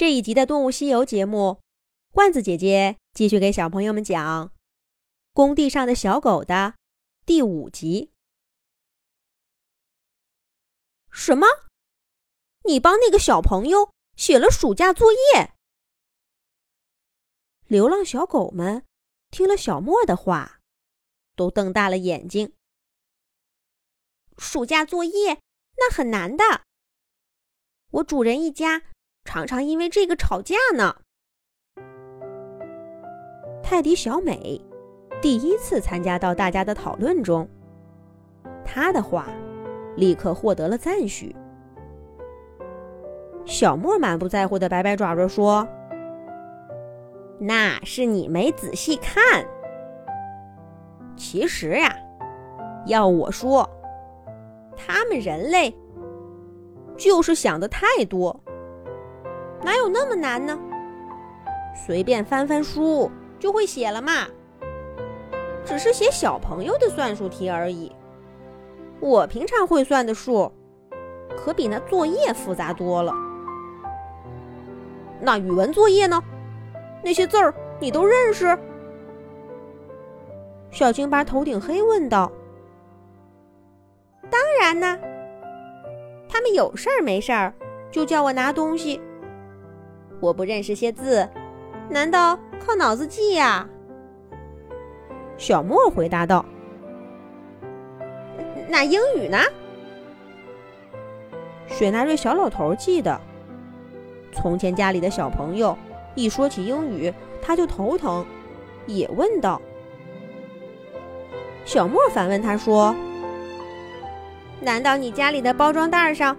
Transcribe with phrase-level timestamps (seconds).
[0.00, 1.60] 这一集的《动物西游》节目，
[2.10, 4.48] 罐子姐姐继续给小朋友们讲
[5.34, 6.74] 《工地上的小狗》的
[7.26, 8.10] 第五集。
[11.10, 11.46] 什么？
[12.64, 15.52] 你帮那个小朋友写了暑假作业？
[17.66, 18.86] 流浪小狗们
[19.30, 20.60] 听了小莫的话，
[21.36, 22.54] 都瞪大了眼睛。
[24.38, 25.42] 暑假作业
[25.76, 26.64] 那很难的，
[27.90, 28.84] 我主人一家。
[29.24, 30.96] 常常因为这个吵架呢。
[33.62, 34.60] 泰迪小美
[35.22, 37.48] 第一次参加到大家的讨论中，
[38.64, 39.28] 她的话
[39.96, 41.34] 立刻获得了赞许。
[43.44, 45.66] 小莫满不在乎的摆摆爪爪说
[47.38, 49.44] ：“那是你没仔细看。
[51.16, 51.94] 其实呀，
[52.86, 53.68] 要我说，
[54.76, 55.74] 他们人类
[56.96, 58.38] 就是想的太多。”
[59.62, 60.58] 哪有那么难呢？
[61.74, 64.26] 随便翻翻书就会写了嘛。
[65.64, 67.92] 只是写小朋友的算术题而已。
[68.98, 70.52] 我平常会算的数，
[71.36, 73.14] 可比那作业复杂多了。
[75.20, 76.20] 那语文作业呢？
[77.02, 78.58] 那些字儿你都认识？
[80.70, 82.30] 小青把头顶黑问道。
[84.30, 84.98] 当然呢。
[86.28, 87.52] 他们有事儿没事儿
[87.90, 89.00] 就叫我拿东西。
[90.20, 91.28] 我不认识些字，
[91.88, 93.66] 难道靠脑子记呀？
[95.38, 96.44] 小莫回答道。
[98.68, 99.38] 那英语呢？
[101.66, 103.18] 雪纳瑞小老头记得，
[104.32, 105.76] 从前家里的小朋友
[106.14, 108.24] 一说起英语，他就头疼，
[108.86, 109.60] 也问道。
[111.64, 112.94] 小莫反问他说
[114.60, 116.36] ：“难道你家里的包装袋上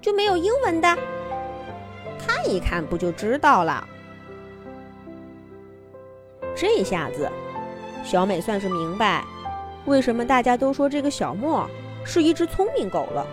[0.00, 0.96] 就没有英文的？”
[2.18, 3.86] 看一看不就知道了。
[6.54, 7.30] 这下子，
[8.02, 9.24] 小美算是明白，
[9.86, 11.68] 为什么大家都说这个小莫
[12.04, 13.24] 是一只聪明狗了。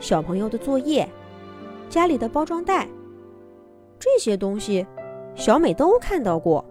[0.00, 1.08] 小朋友的作业、
[1.88, 2.86] 家里的包装袋，
[3.98, 4.86] 这些东西，
[5.34, 6.62] 小美都看到过，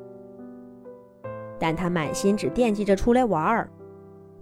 [1.58, 3.70] 但她满心只惦记着出来玩儿，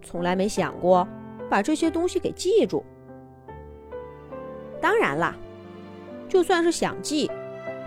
[0.01, 1.07] 从来没想过
[1.49, 2.83] 把这些东西给记住。
[4.81, 5.33] 当然了。
[6.27, 7.29] 就算是想记，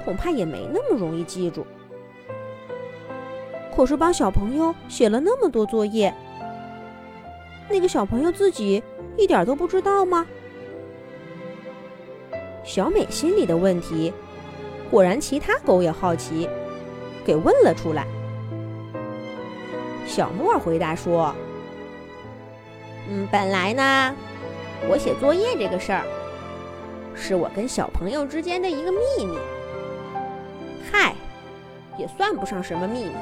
[0.04, 1.66] 恐怕也没那么容易记住。
[3.74, 6.12] 可是帮小朋友写了那么多作业，
[7.68, 8.82] 那个小朋友自己
[9.16, 10.26] 一点都不知道吗？
[12.64, 14.12] 小美心里的问题，
[14.90, 16.48] 果然其他狗也好奇，
[17.24, 18.06] 给问了出来。
[20.06, 21.34] 小莫回答说
[23.08, 24.14] ：“嗯，本来呢，
[24.88, 26.04] 我写作业这个事儿。”
[27.20, 29.38] 是我跟小朋友之间的一个秘密，
[30.90, 31.14] 嗨，
[31.98, 33.14] 也算不上什么秘密。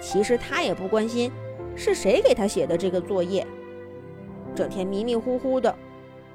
[0.00, 1.30] 其实他也不关心
[1.76, 3.44] 是谁给他写的这个作业，
[4.54, 5.76] 整天迷迷糊糊的，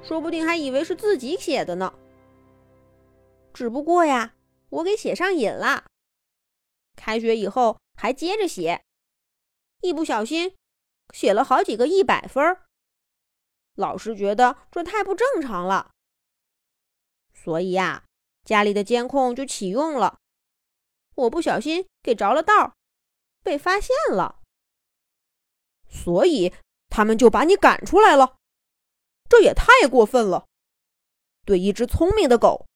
[0.02, 1.94] 说不定还以为是自己写的呢。
[3.54, 4.34] 只不过呀，
[4.68, 5.84] 我给写上瘾了，
[6.96, 8.82] 开学以后还接着写，
[9.80, 10.54] 一不小心
[11.14, 12.62] 写了好几个一百分儿，
[13.74, 15.91] 老师觉得这太不正常了。
[17.42, 18.04] 所以呀，
[18.44, 20.20] 家里的监控就启用了。
[21.16, 22.76] 我不小心给着了道，
[23.42, 24.40] 被发现了。
[25.88, 26.54] 所以
[26.88, 28.36] 他们就把你赶出来了。
[29.28, 30.46] 这也太过分了！
[31.44, 32.66] 对一只聪明的狗，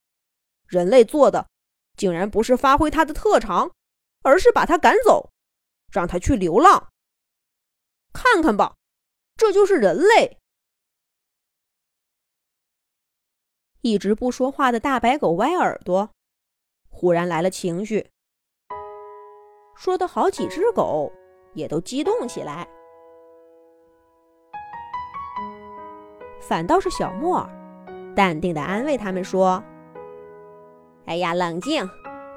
[0.66, 1.48] 人类做的
[1.96, 3.70] 竟然不是发挥它的特长，
[4.22, 5.30] 而是把它赶走，
[5.92, 6.90] 让它去流浪。
[8.12, 8.74] 看看吧，
[9.36, 10.38] 这就是人类。
[13.86, 16.10] 一直不说话的大白狗歪耳朵，
[16.90, 18.04] 忽然来了情绪，
[19.76, 21.12] 说的好几只狗
[21.54, 22.66] 也都激动起来。
[26.40, 27.48] 反倒是小莫，
[28.16, 29.62] 淡定的安慰他们说
[31.06, 31.88] ：“哎呀，冷静，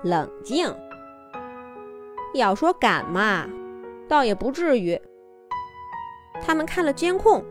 [0.04, 0.72] 冷静。
[2.36, 3.50] 要说赶嘛，
[4.08, 5.02] 倒也不至于。
[6.44, 7.44] 他们看了监控，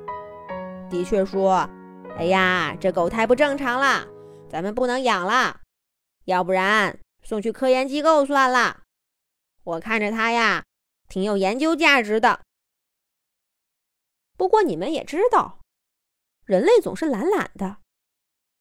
[0.88, 1.69] 的确说。”
[2.19, 4.05] 哎呀，这狗太不正常了，
[4.50, 5.61] 咱们不能养了，
[6.25, 8.82] 要不然送去科研机构算了。
[9.62, 10.65] 我看着它呀，
[11.09, 12.43] 挺有研究价值的。
[14.37, 15.61] 不过你们也知道，
[16.44, 17.79] 人类总是懒懒的，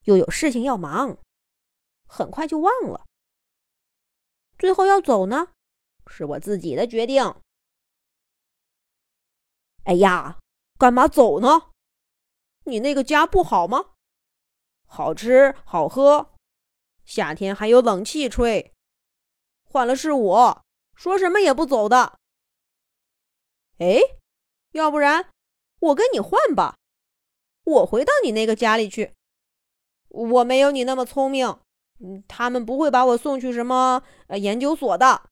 [0.03, 1.17] 又有事情要忙，
[2.07, 3.05] 很快就忘了。
[4.59, 5.47] 最后要走呢，
[6.05, 7.33] 是我自己的决定。
[9.85, 10.37] 哎呀，
[10.77, 11.71] 干嘛走呢？
[12.67, 13.91] 你那个家不好吗？
[14.85, 16.33] 好吃好喝，
[17.03, 18.73] 夏天还有冷气吹。
[19.63, 20.61] 换了是我，
[20.95, 22.17] 说什么也不走的。
[23.79, 23.99] 哎，
[24.71, 25.29] 要不然
[25.79, 26.77] 我跟你换吧，
[27.63, 29.13] 我回到你那个家里去。
[30.09, 31.59] 我没有你那么聪明，
[32.27, 35.29] 他们不会把我送去什么研究所的。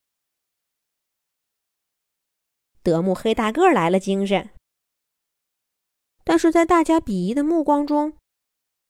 [2.82, 4.50] 德牧黑大个来了精神，
[6.28, 8.18] 但是在大家鄙夷的目光中，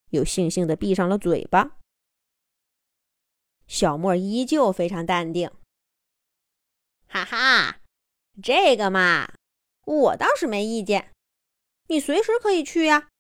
[0.08, 1.76] 又悻悻的闭上了嘴巴。
[3.66, 5.50] 小莫依旧非常淡定，
[7.08, 7.80] 哈哈，
[8.42, 9.34] 这个嘛，
[9.84, 11.12] 我倒是没意见，
[11.88, 13.10] 你随时可以去呀。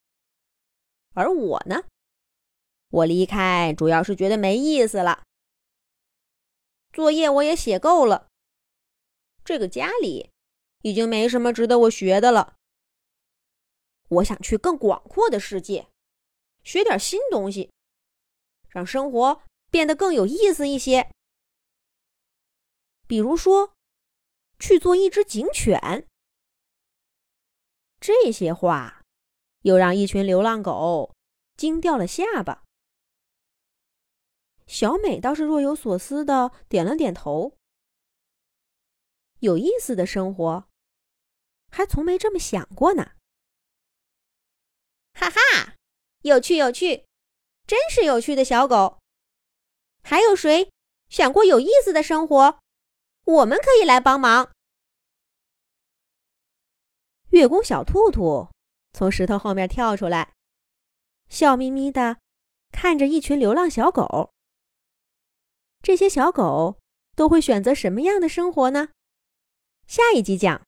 [1.12, 1.84] 而我呢？
[2.88, 5.24] 我离开主要是觉得没意思了，
[6.90, 8.28] 作业我也写够了，
[9.44, 10.30] 这个家里
[10.80, 12.54] 已经没什么值得我学的了。
[14.08, 15.88] 我想去更广阔的世界，
[16.62, 17.70] 学点新东西，
[18.68, 21.10] 让生活变得更有意思一些。
[23.06, 23.74] 比如说，
[24.58, 26.06] 去做一只警犬。
[27.98, 29.02] 这些话
[29.62, 31.14] 又让一群流浪狗
[31.56, 32.62] 惊掉了下巴。
[34.66, 37.56] 小美倒是若有所思的点了点头。
[39.40, 40.68] 有意思的生活，
[41.70, 43.15] 还从没这么想过呢。
[45.18, 45.74] 哈哈，
[46.20, 47.06] 有趣有趣，
[47.66, 48.98] 真是有趣的小狗。
[50.02, 50.70] 还有谁
[51.08, 52.58] 想过有意思的生活？
[53.24, 54.52] 我们可以来帮忙。
[57.30, 58.50] 月宫小兔兔
[58.92, 60.34] 从石头后面跳出来，
[61.30, 62.18] 笑眯眯的
[62.70, 64.30] 看着一群流浪小狗。
[65.82, 66.78] 这些小狗
[67.14, 68.90] 都会选择什么样的生活呢？
[69.86, 70.60] 下一集讲。